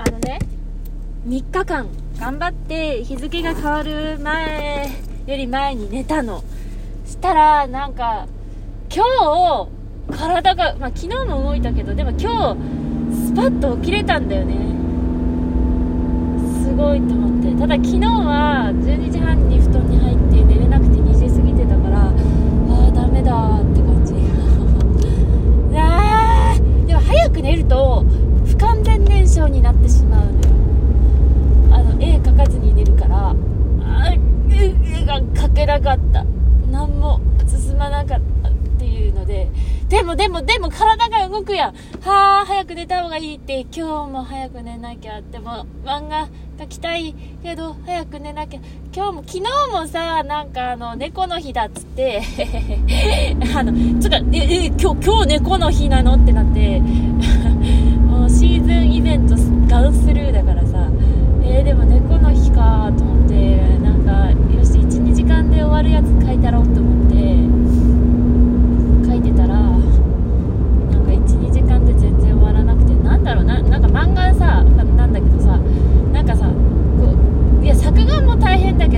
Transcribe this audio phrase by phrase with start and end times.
[0.00, 0.38] あのね
[1.26, 1.88] 3日間
[2.20, 4.90] 頑張って日付が変わる前
[5.26, 6.42] より前に寝たの
[7.04, 8.26] したらなんか
[8.94, 9.04] 今
[10.08, 14.54] 日体が、まあ、昨日も動いたけどでも今日スパッと起きれたんだよね
[16.62, 20.07] すごいと思ってただ昨日は12時半に布団に入
[35.88, 36.22] かった
[36.70, 39.48] 何も進まなかったっていうので
[39.88, 46.28] でもでもでも体が動くやんはあ早く寝た方がいいって今日も早く寝なきゃでも漫画
[46.60, 48.60] 書きたいけど早く寝なきゃ
[48.94, 52.20] 今日も昨日もさなんかあの猫の日だっつって
[53.56, 56.80] あのちょっとええ今日今日猫の日なのってなって
[58.10, 59.34] もうシーズンイベント
[59.68, 60.77] ガウスルーだからさ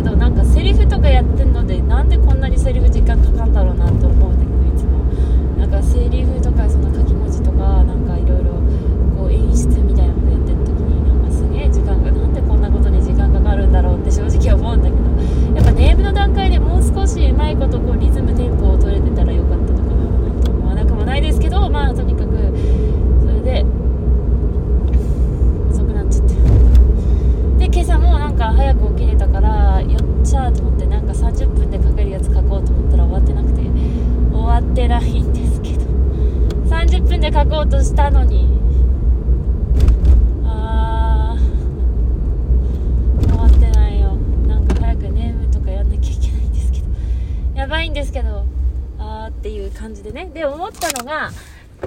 [0.00, 2.39] けどなんかセリフとかやってるのでなんでこんな
[37.32, 38.48] 書こうとしたのに
[40.44, 41.38] ああ
[43.28, 44.16] 変わってないよ
[44.48, 46.86] なんか早くネームとかやんなきゃいけないんですけど
[47.60, 48.46] やばいんですけど
[48.98, 51.30] ああっていう感じでねで思ったのが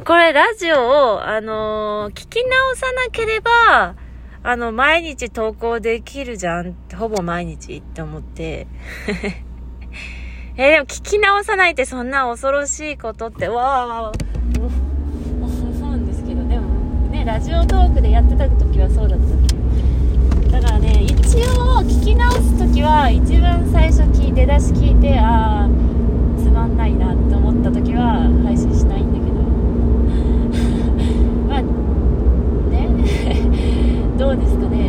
[0.05, 0.75] これラジオ
[1.15, 3.95] をあのー、聞き直さなければ
[4.45, 8.65] あの毎日投稿できるじゃんほぼ毎日って思って
[10.55, 14.11] えー、でも聞き直さないってそんな恐ろしいことって、わあわ
[17.25, 25.69] ラジオトークでやってた時はそうだっただからね一応聞き直す時は一番最初聞いて出し聞いてああ
[26.37, 29.31] つまんないなって思った時は配信しないんだけ
[31.45, 31.61] ど まあ
[32.69, 32.89] ね
[34.19, 34.82] どうですかね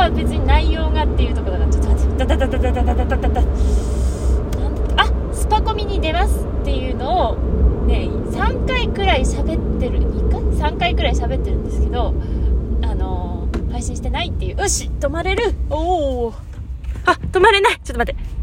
[0.00, 3.40] は別に内容がっていうところだちょっと待ってダダダダダダダダダダ
[4.96, 7.36] あスパコミに出ますっていうのを
[7.86, 10.40] ね3回くらい喋ってる2回
[10.72, 12.14] 3回くらい喋ってるんですけど
[12.82, 16.34] あのー、配信してないっていうよし止まれるおお
[17.04, 18.39] あ止まれないちょっと待って